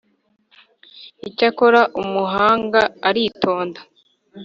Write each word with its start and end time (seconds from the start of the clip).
Icyakora 1.27 1.81
umuhanga 2.01 2.81
aritonda 3.09 3.81